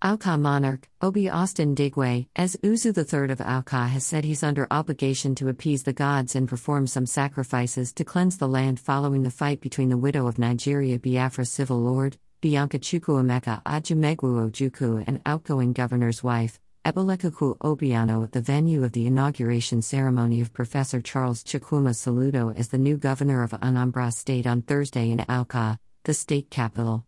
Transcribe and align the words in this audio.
Awka 0.00 0.38
monarch, 0.40 0.88
Obi 1.00 1.28
Austin 1.28 1.74
Digwe, 1.74 2.28
as 2.36 2.54
Uzu 2.62 2.96
III 2.96 3.32
of 3.32 3.38
Awka 3.40 3.88
has 3.88 4.04
said 4.04 4.24
he's 4.24 4.44
under 4.44 4.68
obligation 4.70 5.34
to 5.34 5.48
appease 5.48 5.82
the 5.82 5.92
gods 5.92 6.36
and 6.36 6.48
perform 6.48 6.86
some 6.86 7.04
sacrifices 7.04 7.92
to 7.94 8.04
cleanse 8.04 8.38
the 8.38 8.46
land 8.46 8.78
following 8.78 9.24
the 9.24 9.30
fight 9.30 9.60
between 9.60 9.88
the 9.88 9.96
widow 9.96 10.28
of 10.28 10.38
Nigeria 10.38 11.00
Biafra 11.00 11.44
civil 11.46 11.80
lord, 11.80 12.16
Bianca 12.40 12.78
Chukwuemeka 12.78 13.60
Odumegwu 13.64 14.48
Ojukwu 14.48 15.02
and 15.08 15.20
outgoing 15.26 15.72
governor's 15.72 16.22
wife, 16.22 16.60
Ebelechukwu 16.84 17.58
Obiano 17.58 18.22
at 18.22 18.30
the 18.30 18.40
venue 18.40 18.84
of 18.84 18.92
the 18.92 19.08
inauguration 19.08 19.82
ceremony 19.82 20.40
of 20.40 20.52
Professor 20.52 21.00
Charles 21.00 21.42
Chukwuma 21.42 21.90
Soludo 21.90 22.56
as 22.56 22.68
the 22.68 22.78
new 22.78 22.96
governor 22.96 23.42
of 23.42 23.50
Anambra 23.50 24.12
State 24.12 24.46
on 24.46 24.62
Thursday 24.62 25.10
in 25.10 25.18
Awka, 25.18 25.76
the 26.04 26.14
state 26.14 26.50
capital. 26.50 27.07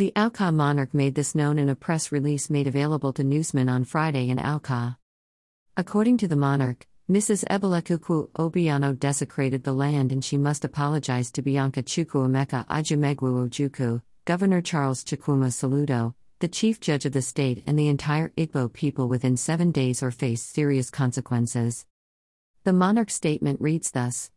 The 0.00 0.14
Awka 0.16 0.50
monarch 0.54 0.94
made 0.94 1.14
this 1.14 1.34
known 1.34 1.58
in 1.58 1.68
a 1.68 1.74
press 1.74 2.10
release 2.10 2.48
made 2.48 2.66
available 2.66 3.12
to 3.12 3.22
newsmen 3.22 3.68
on 3.68 3.84
Friday 3.84 4.30
in 4.30 4.38
Awka. 4.38 4.96
According 5.76 6.16
to 6.16 6.26
the 6.26 6.36
monarch, 6.36 6.86
Mrs. 7.10 7.44
Ebelechukwu 7.50 8.30
Obiano 8.30 8.98
desecrated 8.98 9.62
the 9.62 9.74
land 9.74 10.10
and 10.10 10.24
she 10.24 10.38
must 10.38 10.64
apologize 10.64 11.30
to 11.32 11.42
Bianca 11.42 11.82
Chukwuemeka 11.82 12.66
Odumegwu 12.68 13.46
Ojukwu, 13.46 14.00
Governor 14.24 14.62
Charles 14.62 15.04
Chukwuma 15.04 15.52
Soludo, 15.52 16.14
the 16.38 16.48
chief 16.48 16.80
judge 16.80 17.04
of 17.04 17.12
the 17.12 17.20
state 17.20 17.62
and 17.66 17.78
the 17.78 17.88
entire 17.88 18.30
Igbo 18.38 18.72
people 18.72 19.06
within 19.06 19.36
seven 19.36 19.70
days 19.70 20.02
or 20.02 20.10
face 20.10 20.40
serious 20.42 20.88
consequences. 20.88 21.84
The 22.64 22.72
monarch's 22.72 23.12
statement 23.12 23.60
reads 23.60 23.90
thus 23.90 24.30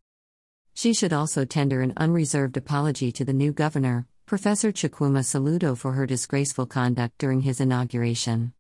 She 0.73 0.93
should 0.93 1.13
also 1.13 1.45
tender 1.45 1.81
an 1.81 1.93
unreserved 1.95 2.57
apology 2.57 3.13
to 3.13 3.23
the 3.23 3.31
new 3.31 3.53
governor, 3.53 4.07
Professor 4.25 4.71
Chukwuma 4.71 5.19
Soludo 5.19 5.77
for 5.77 5.91
her 5.91 6.05
disgraceful 6.05 6.65
conduct 6.65 7.17
during 7.17 7.41
his 7.41 7.59
inauguration. 7.59 8.53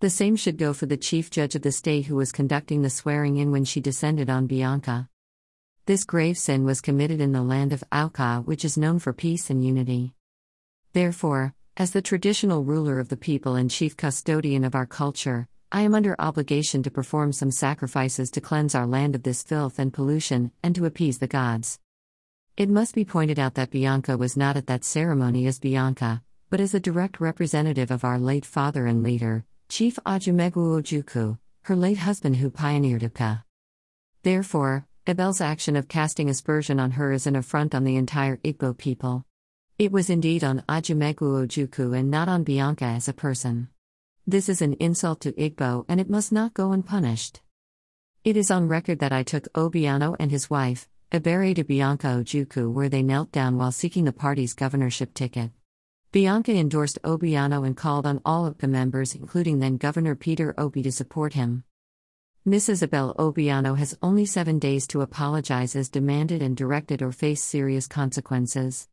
The 0.00 0.10
same 0.10 0.36
should 0.36 0.58
go 0.58 0.74
for 0.74 0.84
the 0.84 0.98
chief 0.98 1.30
judge 1.30 1.54
of 1.54 1.62
the 1.62 1.72
state 1.72 2.04
who 2.04 2.16
was 2.16 2.32
conducting 2.32 2.82
the 2.82 2.90
swearing 2.90 3.38
in 3.38 3.50
when 3.50 3.64
she 3.64 3.80
descended 3.80 4.28
on 4.28 4.46
Bianca. 4.46 5.08
This 5.86 6.04
grave 6.04 6.36
sin 6.36 6.64
was 6.64 6.82
committed 6.82 7.20
in 7.22 7.32
the 7.32 7.42
land 7.42 7.72
of 7.72 7.82
Awka, 7.90 8.44
which 8.44 8.62
is 8.62 8.76
known 8.76 8.98
for 8.98 9.14
peace 9.14 9.48
and 9.48 9.64
unity. 9.64 10.12
Therefore, 10.92 11.54
as 11.78 11.92
the 11.92 12.02
traditional 12.02 12.62
ruler 12.62 13.00
of 13.00 13.08
the 13.08 13.16
people 13.16 13.54
and 13.54 13.70
chief 13.70 13.96
custodian 13.96 14.64
of 14.64 14.74
our 14.74 14.86
culture, 14.86 15.48
I 15.72 15.80
am 15.80 15.94
under 15.94 16.14
obligation 16.18 16.82
to 16.82 16.90
perform 16.90 17.32
some 17.32 17.50
sacrifices 17.50 18.30
to 18.32 18.42
cleanse 18.42 18.74
our 18.74 18.86
land 18.86 19.14
of 19.14 19.22
this 19.22 19.42
filth 19.42 19.78
and 19.78 19.94
pollution, 19.94 20.52
and 20.62 20.74
to 20.74 20.84
appease 20.84 21.18
the 21.18 21.26
gods. 21.26 21.78
It 22.56 22.70
must 22.70 22.94
be 22.94 23.04
pointed 23.04 23.38
out 23.38 23.52
that 23.56 23.70
Bianca 23.70 24.16
was 24.16 24.34
not 24.34 24.56
at 24.56 24.66
that 24.66 24.82
ceremony 24.82 25.46
as 25.46 25.58
Bianca, 25.58 26.22
but 26.48 26.58
as 26.58 26.72
a 26.72 26.80
direct 26.80 27.20
representative 27.20 27.90
of 27.90 28.02
our 28.02 28.18
late 28.18 28.46
father 28.46 28.86
and 28.86 29.02
leader, 29.02 29.44
Chief 29.68 29.98
Odumegwu 30.06 30.80
Ojukwu, 30.80 31.36
her 31.64 31.76
late 31.76 31.98
husband 31.98 32.36
who 32.36 32.48
pioneered 32.48 33.02
Ika. 33.02 33.44
Therefore, 34.22 34.86
Abel's 35.06 35.42
action 35.42 35.76
of 35.76 35.86
casting 35.86 36.30
aspersion 36.30 36.80
on 36.80 36.92
her 36.92 37.12
is 37.12 37.26
an 37.26 37.36
affront 37.36 37.74
on 37.74 37.84
the 37.84 37.96
entire 37.96 38.38
Igbo 38.38 38.78
people. 38.78 39.26
It 39.78 39.92
was 39.92 40.08
indeed 40.08 40.42
on 40.42 40.62
Odumegwu 40.66 41.46
Ojukwu 41.46 41.94
and 41.94 42.10
not 42.10 42.26
on 42.26 42.42
Bianca 42.42 42.86
as 42.86 43.06
a 43.06 43.12
person. 43.12 43.68
This 44.26 44.48
is 44.48 44.62
an 44.62 44.72
insult 44.80 45.20
to 45.20 45.32
Igbo 45.32 45.84
and 45.90 46.00
it 46.00 46.08
must 46.08 46.32
not 46.32 46.54
go 46.54 46.72
unpunished. 46.72 47.42
It 48.24 48.34
is 48.34 48.50
on 48.50 48.66
record 48.66 49.00
that 49.00 49.12
I 49.12 49.24
took 49.24 49.52
Obiano 49.52 50.16
and 50.18 50.30
his 50.30 50.48
wife, 50.48 50.88
Ebere 51.12 51.54
to 51.54 51.62
Bianca 51.62 52.08
Ojukwu 52.08 52.72
where 52.72 52.88
they 52.88 53.00
knelt 53.00 53.30
down 53.30 53.56
while 53.56 53.70
seeking 53.70 54.04
the 54.04 54.12
party's 54.12 54.54
governorship 54.54 55.14
ticket. 55.14 55.52
Bianca 56.10 56.52
endorsed 56.52 56.98
Obiano 57.04 57.64
and 57.64 57.76
called 57.76 58.06
on 58.06 58.20
all 58.24 58.44
of 58.44 58.58
the 58.58 58.66
members, 58.66 59.14
including 59.14 59.60
then 59.60 59.76
Governor 59.76 60.16
Peter 60.16 60.52
Obi, 60.58 60.82
to 60.82 60.90
support 60.90 61.34
him. 61.34 61.62
Mrs. 62.44 62.70
Isabel 62.70 63.14
Obiano 63.20 63.78
has 63.78 63.96
only 64.02 64.26
seven 64.26 64.58
days 64.58 64.84
to 64.88 65.00
apologize 65.00 65.76
as 65.76 65.88
demanded 65.88 66.42
and 66.42 66.56
directed 66.56 67.02
or 67.02 67.12
face 67.12 67.40
serious 67.40 67.86
consequences. 67.86 68.84